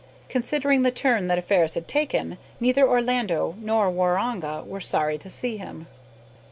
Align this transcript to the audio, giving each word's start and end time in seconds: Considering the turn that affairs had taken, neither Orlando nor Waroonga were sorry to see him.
Considering 0.29 0.81
the 0.81 0.89
turn 0.89 1.27
that 1.27 1.37
affairs 1.37 1.75
had 1.75 1.87
taken, 1.87 2.39
neither 2.59 2.87
Orlando 2.87 3.53
nor 3.59 3.91
Waroonga 3.91 4.65
were 4.65 4.81
sorry 4.81 5.19
to 5.19 5.29
see 5.29 5.57
him. 5.57 5.85